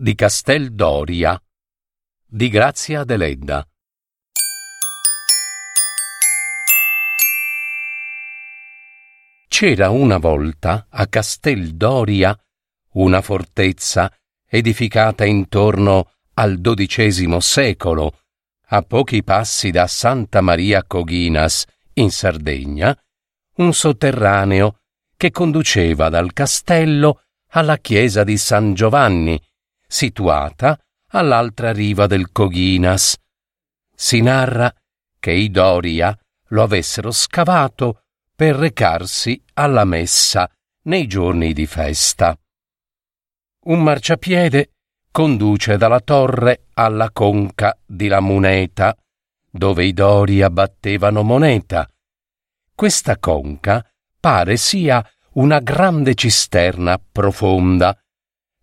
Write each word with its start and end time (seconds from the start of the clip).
di 0.00 0.14
Castel 0.14 0.74
Doria 0.74 1.36
di 2.24 2.48
Grazia 2.50 3.02
Deledda. 3.02 3.66
C'era 9.48 9.90
una 9.90 10.18
volta 10.18 10.86
a 10.88 11.04
Castel 11.08 11.74
Doria 11.74 12.38
una 12.92 13.20
fortezza 13.20 14.14
edificata 14.48 15.24
intorno 15.24 16.12
al 16.34 16.60
XII 16.60 17.40
secolo, 17.40 18.20
a 18.66 18.82
pochi 18.82 19.24
passi 19.24 19.72
da 19.72 19.88
Santa 19.88 20.40
Maria 20.40 20.84
Coghinas, 20.84 21.64
in 21.94 22.12
Sardegna, 22.12 22.96
un 23.56 23.74
sotterraneo 23.74 24.78
che 25.16 25.32
conduceva 25.32 26.08
dal 26.08 26.32
castello 26.32 27.22
alla 27.48 27.78
chiesa 27.78 28.22
di 28.22 28.36
San 28.36 28.74
Giovanni, 28.74 29.42
situata 29.88 30.78
all'altra 31.12 31.72
riva 31.72 32.06
del 32.06 32.30
Coghinas. 32.30 33.16
Si 33.94 34.20
narra 34.20 34.72
che 35.18 35.32
i 35.32 35.50
Doria 35.50 36.16
lo 36.48 36.62
avessero 36.62 37.10
scavato 37.10 38.02
per 38.34 38.54
recarsi 38.54 39.42
alla 39.54 39.84
messa 39.84 40.48
nei 40.82 41.06
giorni 41.06 41.52
di 41.52 41.66
festa. 41.66 42.38
Un 43.64 43.82
marciapiede 43.82 44.70
conduce 45.10 45.76
dalla 45.76 46.00
torre 46.00 46.66
alla 46.74 47.10
conca 47.10 47.76
di 47.84 48.06
La 48.06 48.20
Muneta, 48.20 48.96
dove 49.50 49.84
i 49.84 49.92
Doria 49.92 50.50
battevano 50.50 51.22
moneta. 51.22 51.88
Questa 52.74 53.18
conca 53.18 53.84
pare 54.20 54.56
sia 54.56 55.04
una 55.32 55.58
grande 55.58 56.14
cisterna 56.14 56.98
profonda. 56.98 57.98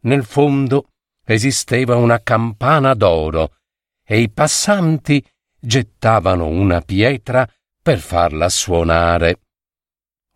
Nel 0.01 0.23
fondo 0.23 0.91
esisteva 1.25 1.95
una 1.95 2.21
campana 2.21 2.93
d'oro 2.93 3.55
e 4.03 4.21
i 4.21 4.29
passanti 4.29 5.25
gettavano 5.59 6.47
una 6.47 6.81
pietra 6.81 7.49
per 7.81 7.99
farla 7.99 8.47
suonare. 8.49 9.41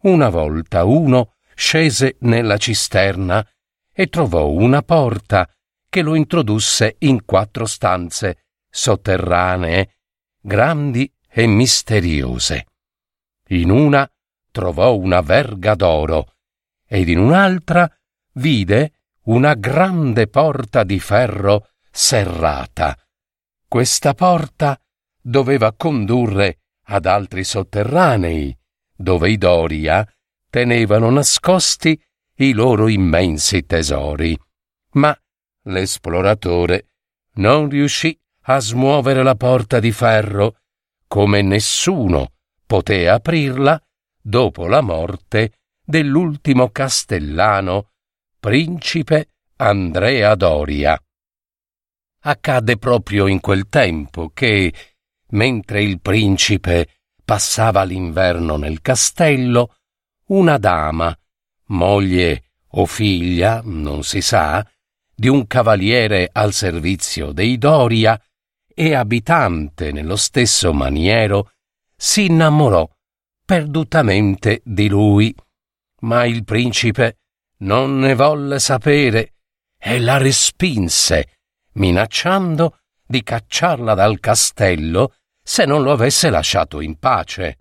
Una 0.02 0.30
volta 0.30 0.84
uno 0.84 1.36
scese 1.54 2.18
nella 2.22 2.58
cisterna 2.58 3.48
e 3.92 4.08
trovò 4.08 4.48
una 4.48 4.82
porta 4.82 5.48
che 5.90 6.02
lo 6.02 6.16
introdusse 6.16 6.96
in 7.00 7.26
quattro 7.26 7.66
stanze 7.66 8.46
sotterranee, 8.70 9.98
grandi 10.40 11.12
e 11.28 11.48
misteriose. 11.48 12.66
In 13.50 13.72
una 13.72 14.10
trovò 14.52 14.96
una 14.96 15.22
verga 15.22 15.76
d'oro 15.76 16.34
ed 16.86 17.08
in 17.10 17.20
un'altra 17.20 17.92
vide 18.34 18.99
una 19.30 19.54
grande 19.54 20.28
porta 20.28 20.84
di 20.84 21.00
ferro 21.00 21.70
serrata. 21.92 22.98
Questa 23.68 24.16
porta 24.16 24.80
doveva 25.22 25.74
condurre 25.74 26.62
ad 26.86 27.06
altri 27.06 27.44
sotterranei, 27.44 28.58
dove 28.96 29.30
i 29.30 29.38
Doria 29.38 30.08
tenevano 30.50 31.12
nascosti 31.12 32.02
i 32.38 32.54
loro 32.54 32.88
immensi 32.88 33.66
tesori. 33.68 34.38
Ma 34.94 35.16
l'esploratore 35.66 36.88
non 37.34 37.70
riuscì 37.70 38.20
a 38.44 38.60
smuovere 38.60 39.22
la 39.22 39.36
porta 39.36 39.80
di 39.80 39.92
ferro, 39.92 40.62
come 41.08 41.44
nessuno 41.44 42.34
poté 42.66 43.08
aprirla 43.08 43.80
dopo 44.20 44.66
la 44.66 44.82
morte 44.82 45.60
dell'ultimo 45.84 46.72
castellano 46.72 47.90
principe 48.40 49.32
Andrea 49.58 50.34
Doria. 50.36 50.98
Accadde 52.22 52.78
proprio 52.78 53.28
in 53.28 53.42
quel 53.42 53.68
tempo 53.68 54.32
che, 54.34 54.74
mentre 55.32 55.84
il 55.84 56.00
principe 56.00 57.00
passava 57.26 57.84
l'inverno 57.84 58.56
nel 58.56 58.82
castello, 58.82 59.76
una 60.28 60.58
dama, 60.58 61.14
moglie 61.68 62.52
o 62.70 62.86
figlia, 62.86 63.62
non 63.64 64.04
si 64.04 64.22
sa, 64.22 64.66
di 65.14 65.28
un 65.28 65.46
cavaliere 65.46 66.30
al 66.32 66.54
servizio 66.54 67.34
dei 67.34 67.58
Doria 67.58 68.20
e 68.74 68.94
abitante 68.94 69.92
nello 69.92 70.16
stesso 70.16 70.72
maniero, 70.72 71.52
si 71.94 72.28
innamorò 72.28 72.90
perdutamente 73.44 74.62
di 74.64 74.88
lui. 74.88 75.36
Ma 76.02 76.26
il 76.26 76.46
principe 76.46 77.18
non 77.60 78.00
ne 78.00 78.16
volle 78.16 78.60
sapere 78.60 79.36
e 79.78 80.00
la 80.00 80.18
respinse, 80.18 81.38
minacciando 81.74 82.80
di 83.06 83.24
cacciarla 83.24 83.94
dal 83.94 84.20
castello 84.20 85.16
se 85.42 85.66
non 85.66 85.82
lo 85.82 85.92
avesse 85.92 86.30
lasciato 86.30 86.80
in 86.82 86.98
pace. 87.00 87.60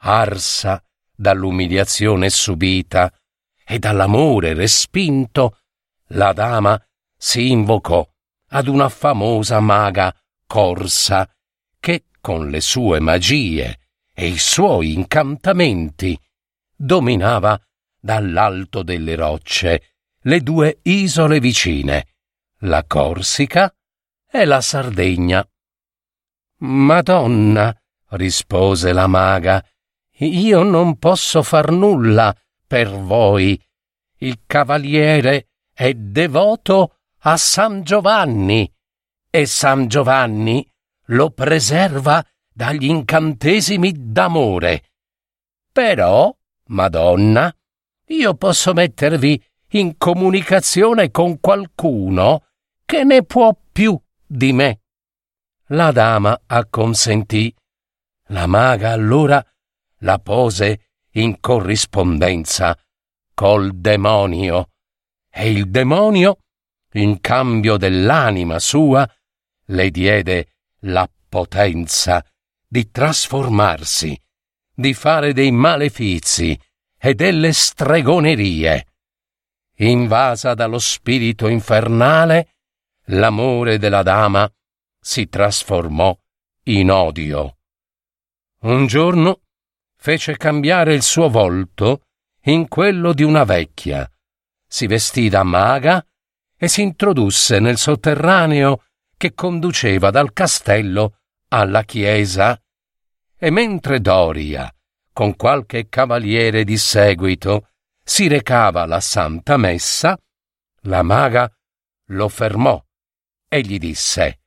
Arsa 0.00 0.82
dall'umiliazione 1.14 2.28
subita 2.28 3.12
e 3.64 3.78
dall'amore 3.78 4.54
respinto, 4.54 5.58
la 6.08 6.32
dama 6.32 6.80
si 7.16 7.50
invocò 7.50 8.06
ad 8.48 8.66
una 8.66 8.88
famosa 8.88 9.60
maga 9.60 10.14
corsa 10.46 11.28
che 11.78 12.04
con 12.20 12.50
le 12.50 12.60
sue 12.60 13.00
magie 13.00 13.78
e 14.12 14.26
i 14.26 14.38
suoi 14.38 14.92
incantamenti 14.92 16.18
dominava 16.76 17.58
dall'alto 18.02 18.82
delle 18.82 19.14
rocce 19.14 19.94
le 20.22 20.40
due 20.40 20.80
isole 20.82 21.38
vicine, 21.38 22.08
la 22.60 22.84
Corsica 22.84 23.72
e 24.28 24.44
la 24.44 24.60
Sardegna. 24.60 25.46
Madonna, 26.58 27.74
rispose 28.10 28.92
la 28.92 29.06
maga, 29.06 29.64
io 30.18 30.62
non 30.62 30.98
posso 30.98 31.42
far 31.42 31.70
nulla 31.70 32.34
per 32.66 32.90
voi. 32.90 33.60
Il 34.18 34.42
cavaliere 34.46 35.48
è 35.72 35.92
devoto 35.94 36.98
a 37.20 37.36
San 37.36 37.82
Giovanni 37.82 38.70
e 39.30 39.46
San 39.46 39.88
Giovanni 39.88 40.68
lo 41.06 41.30
preserva 41.30 42.24
dagli 42.52 42.84
incantesimi 42.84 43.92
d'amore. 44.12 44.90
Però, 45.72 46.34
Madonna, 46.66 47.54
io 48.12 48.34
posso 48.34 48.72
mettervi 48.72 49.42
in 49.70 49.96
comunicazione 49.96 51.10
con 51.10 51.40
qualcuno 51.40 52.46
che 52.84 53.04
ne 53.04 53.24
può 53.24 53.56
più 53.72 53.98
di 54.26 54.52
me. 54.52 54.80
La 55.68 55.90
dama 55.92 56.42
acconsentì. 56.46 57.54
La 58.28 58.46
maga 58.46 58.92
allora 58.92 59.44
la 59.98 60.18
pose 60.18 60.90
in 61.12 61.40
corrispondenza 61.40 62.78
col 63.34 63.74
demonio 63.74 64.70
e 65.30 65.50
il 65.50 65.70
demonio, 65.70 66.38
in 66.92 67.20
cambio 67.20 67.76
dell'anima 67.76 68.58
sua, 68.58 69.08
le 69.66 69.90
diede 69.90 70.56
la 70.80 71.10
potenza 71.28 72.24
di 72.66 72.90
trasformarsi, 72.90 74.18
di 74.74 74.94
fare 74.94 75.32
dei 75.32 75.50
malefizi 75.50 76.58
e 77.04 77.14
delle 77.14 77.52
stregonerie. 77.52 78.86
Invasa 79.78 80.54
dallo 80.54 80.78
spirito 80.78 81.48
infernale, 81.48 82.54
l'amore 83.06 83.78
della 83.78 84.04
dama 84.04 84.48
si 85.00 85.28
trasformò 85.28 86.16
in 86.66 86.92
odio. 86.92 87.56
Un 88.60 88.86
giorno 88.86 89.40
fece 89.96 90.36
cambiare 90.36 90.94
il 90.94 91.02
suo 91.02 91.28
volto 91.28 92.02
in 92.42 92.68
quello 92.68 93.12
di 93.12 93.24
una 93.24 93.42
vecchia, 93.42 94.08
si 94.64 94.86
vestì 94.86 95.28
da 95.28 95.42
maga 95.42 96.06
e 96.56 96.68
si 96.68 96.82
introdusse 96.82 97.58
nel 97.58 97.78
sotterraneo 97.78 98.84
che 99.16 99.34
conduceva 99.34 100.10
dal 100.10 100.32
castello 100.32 101.18
alla 101.48 101.82
chiesa, 101.82 102.56
e 103.36 103.50
mentre 103.50 104.00
Doria 104.00 104.72
con 105.12 105.36
qualche 105.36 105.88
cavaliere 105.88 106.64
di 106.64 106.76
seguito, 106.76 107.68
si 108.02 108.28
recava 108.28 108.82
alla 108.82 109.00
Santa 109.00 109.56
Messa, 109.56 110.18
la 110.82 111.02
maga 111.02 111.50
lo 112.06 112.28
fermò 112.28 112.82
e 113.48 113.60
gli 113.60 113.78
disse 113.78 114.40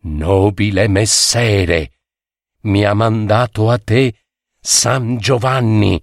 Nobile 0.00 0.88
messere, 0.88 2.00
mi 2.62 2.84
ha 2.84 2.94
mandato 2.94 3.70
a 3.70 3.78
te 3.78 4.26
San 4.60 5.18
Giovanni 5.18 6.02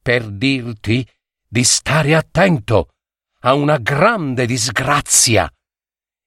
per 0.00 0.30
dirti 0.30 1.06
di 1.46 1.64
stare 1.64 2.14
attento 2.14 2.94
a 3.40 3.54
una 3.54 3.78
grande 3.78 4.46
disgrazia. 4.46 5.50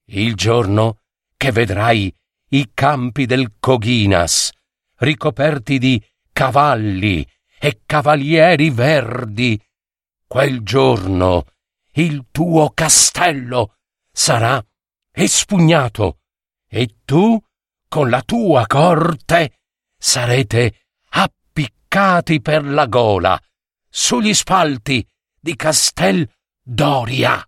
Il 0.10 0.36
giorno 0.36 1.02
che 1.36 1.52
vedrai 1.52 2.14
i 2.50 2.72
campi 2.74 3.26
del 3.26 3.56
Coghinas 3.60 4.52
ricoperti 5.00 5.78
di 5.78 6.04
cavalli 6.38 7.28
e 7.60 7.82
cavalieri 7.84 8.70
verdi, 8.70 9.60
quel 10.28 10.62
giorno 10.62 11.46
il 11.94 12.28
tuo 12.30 12.70
castello 12.76 13.78
sarà 14.12 14.64
espugnato 15.12 16.20
e 16.70 17.00
tu 17.06 17.44
con 17.88 18.12
la 18.12 18.22
tua 18.22 18.68
corte 18.68 19.62
sarete 19.98 20.90
appiccati 21.10 22.40
per 22.40 22.66
la 22.66 22.86
gola 22.86 23.42
sugli 23.90 24.36
spalti 24.36 25.04
di 25.40 25.56
Castel 25.56 26.32
Doria. 26.62 27.44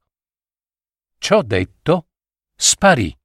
Ciò 1.20 1.44
detto, 1.44 2.08
sparì. 2.56 3.16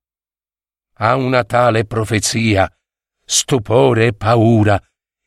A 0.99 1.15
una 1.17 1.43
tale 1.45 1.87
profezia, 1.87 2.71
stupore 3.25 4.09
e 4.09 4.13
paura 4.13 4.79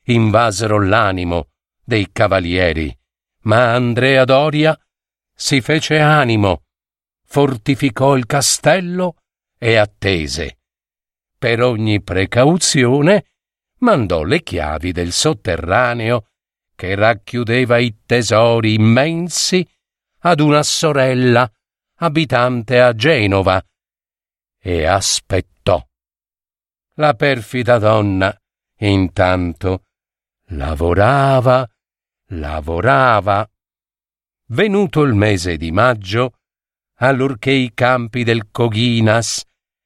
invasero 0.07 0.81
l'animo 0.81 1.49
dei 1.83 2.09
cavalieri, 2.11 2.95
ma 3.43 3.73
Andrea 3.73 4.25
Doria 4.25 4.77
si 5.33 5.61
fece 5.61 5.99
animo, 5.99 6.63
fortificò 7.25 8.15
il 8.15 8.25
castello 8.25 9.15
e 9.57 9.75
attese. 9.75 10.59
Per 11.37 11.61
ogni 11.61 12.01
precauzione 12.01 13.25
mandò 13.79 14.23
le 14.23 14.41
chiavi 14.41 14.91
del 14.91 15.11
sotterraneo 15.11 16.27
che 16.75 16.95
racchiudeva 16.95 17.77
i 17.77 18.01
tesori 18.05 18.73
immensi 18.73 19.67
ad 20.19 20.39
una 20.39 20.63
sorella 20.63 21.49
abitante 21.99 22.81
a 22.81 22.93
Genova 22.93 23.63
e 24.59 24.85
aspettò. 24.85 25.83
La 26.95 27.13
perfida 27.13 27.77
donna, 27.77 28.35
intanto, 28.79 29.86
lavorava, 30.47 31.67
lavorava. 32.27 33.49
Venuto 34.49 35.01
il 35.01 35.13
mese 35.13 35.57
di 35.57 35.71
maggio, 35.71 36.39
allorché 36.99 37.51
i 37.51 37.73
campi 37.73 38.23
del 38.23 38.49
Coghinas 38.49 39.43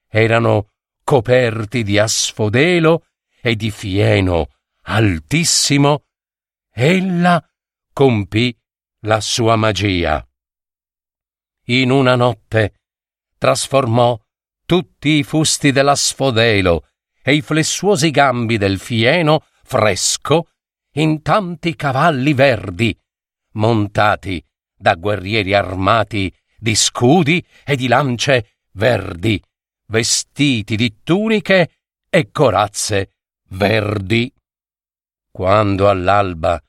erano 0.08 0.72
coperti 1.04 1.84
di 1.84 1.98
asfodelo 1.98 3.06
e 3.42 3.56
di 3.56 3.72
fieno 3.72 4.50
altissimo, 4.84 6.06
ella 6.72 7.44
compì 7.94 8.56
la 9.02 9.20
sua 9.20 9.56
magia. 9.56 10.26
In 11.66 11.92
una 11.92 12.16
notte 12.16 12.82
trasformò 13.38 14.20
tutti 14.66 15.10
i 15.10 15.24
fusti 15.24 15.72
dell'asfodelo 15.72 16.88
e 17.22 17.36
i 17.36 17.42
flessuosi 17.42 18.12
gambi 18.12 18.58
del 18.58 18.80
fieno 18.80 19.46
fresco 19.72 20.50
in 20.96 21.22
tanti 21.22 21.78
cavalli 21.78 22.34
verdi, 22.34 22.94
montati 23.54 24.44
da 24.76 24.96
guerrieri 24.96 25.54
armati 25.54 26.30
di 26.58 26.76
scudi 26.76 27.42
e 27.64 27.78
di 27.78 27.88
lance 27.88 28.58
verdi, 28.74 29.42
vestiti 29.88 30.76
di 30.76 31.02
tuniche 31.04 31.78
e 32.10 32.32
corazze 32.32 33.16
verdi. 33.52 34.30
Quando 35.32 35.88
all'alba 35.88 36.62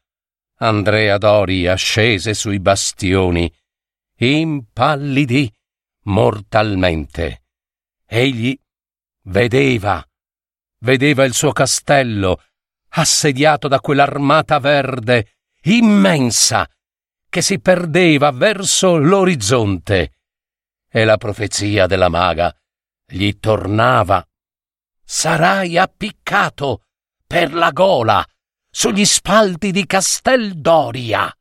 Andrea 0.59 1.19
Doria 1.19 1.75
scese 1.75 2.35
sui 2.35 2.61
bastioni, 2.61 3.53
impallidì 4.19 5.53
mortalmente. 6.05 7.47
Egli 8.07 8.57
vedeva, 9.23 10.07
vedeva 10.79 11.25
il 11.25 11.35
suo 11.35 11.51
castello 11.51 12.41
assediato 12.95 13.69
da 13.69 13.81
quell'armata 13.81 14.59
verde 14.59 15.37
immensa 15.63 16.69
che 17.29 17.41
si 17.41 17.61
perdeva 17.61 18.31
verso 18.31 18.97
l'orizzonte. 18.97 20.17
E 20.89 21.05
la 21.05 21.17
profezia 21.17 21.87
della 21.87 22.09
maga 22.09 22.55
gli 23.07 23.39
tornava. 23.39 24.27
Sarai 25.05 25.79
appiccato 25.79 26.85
per 27.27 27.55
la 27.55 27.71
gola 27.71 28.27
sugli 28.71 29.05
spalti 29.05 29.71
di 29.71 29.87
Casteldoria. 29.87 31.35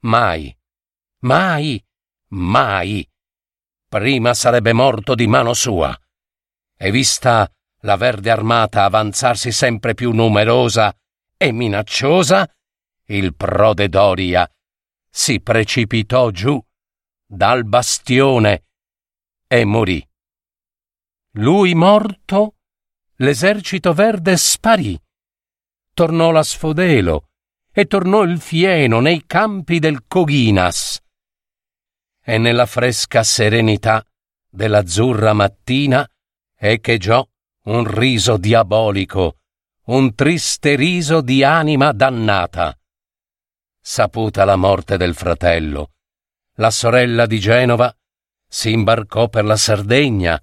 Mai, 0.00 0.56
mai, 1.20 1.84
mai. 2.30 3.08
Prima 3.88 4.34
sarebbe 4.34 4.72
morto 4.72 5.14
di 5.14 5.26
mano 5.28 5.54
sua. 5.54 5.96
E 6.76 6.90
vista 6.90 7.48
la 7.84 7.96
verde 7.96 8.30
armata 8.30 8.84
avanzarsi 8.84 9.50
sempre 9.52 9.94
più 9.94 10.12
numerosa 10.12 10.94
e 11.36 11.52
minacciosa, 11.52 12.48
il 13.06 13.34
prode 13.34 13.88
Doria 13.88 14.48
si 15.10 15.40
precipitò 15.40 16.30
giù 16.30 16.62
dal 17.26 17.64
bastione 17.64 18.64
e 19.46 19.64
morì. 19.64 20.06
Lui 21.36 21.74
morto, 21.74 22.56
l'esercito 23.16 23.92
verde 23.92 24.36
sparì. 24.36 24.98
Tornò 25.92 26.30
la 26.30 26.42
Sfodelo 26.42 27.28
e 27.70 27.86
tornò 27.86 28.22
il 28.22 28.40
fieno 28.40 29.00
nei 29.00 29.24
campi 29.26 29.78
del 29.78 30.06
Coghinas. 30.06 31.00
E 32.22 32.38
nella 32.38 32.66
fresca 32.66 33.22
serenità 33.22 34.06
dell'azzurra 34.48 35.32
mattina 35.32 36.06
echeggiò 36.54 37.26
un 37.64 37.84
riso 37.84 38.36
diabolico, 38.36 39.38
un 39.86 40.14
triste 40.14 40.74
riso 40.74 41.20
di 41.20 41.44
anima 41.44 41.92
dannata 41.92 42.76
Saputa 43.84 44.44
la 44.44 44.54
morte 44.54 44.96
del 44.96 45.16
fratello, 45.16 45.94
la 46.58 46.70
sorella 46.70 47.26
di 47.26 47.40
Genova 47.40 47.92
si 48.46 48.70
imbarcò 48.70 49.28
per 49.28 49.44
la 49.44 49.56
Sardegna, 49.56 50.40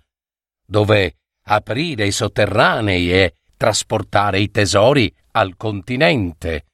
dove 0.65 1.19
aprire 1.43 2.05
i 2.05 2.11
sotterranei 2.11 3.13
e 3.13 3.35
trasportare 3.55 4.41
i 4.41 4.51
tesori 4.51 5.15
al 5.31 5.55
continente. 5.55 6.65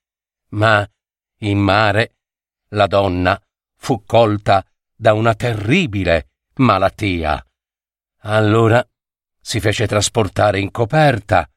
Ma 0.54 0.90
in 1.42 1.60
mare 1.60 2.16
la 2.70 2.88
donna 2.88 3.40
fu 3.78 4.04
colta 4.04 4.66
da 4.96 5.14
una 5.14 5.36
terribile 5.36 6.32
malattia. 6.56 7.46
Allora 8.22 8.84
si 9.46 9.60
fece 9.60 9.86
trasportare 9.86 10.60
in 10.60 10.72
coperta 10.72 11.48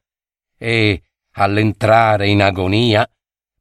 e, 0.58 1.04
all'entrare 1.36 2.28
in 2.28 2.42
agonia, 2.42 3.10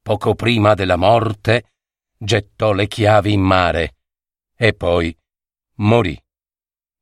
poco 0.02 0.36
prima 0.36 0.74
della 0.74 0.98
morte, 0.98 1.72
gettò 2.18 2.74
le 2.74 2.88
chiavi 2.88 3.32
in 3.32 3.40
mare 3.40 3.96
e 4.54 4.74
poi 4.74 5.18
morì, 5.76 6.22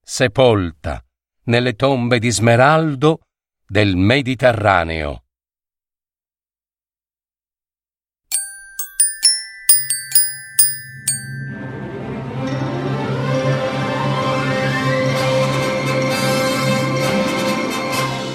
sepolta 0.03 1.03
nelle 1.45 1.73
tombe 1.73 2.19
di 2.19 2.29
smeraldo 2.29 3.21
del 3.65 3.95
Mediterraneo. 3.95 5.24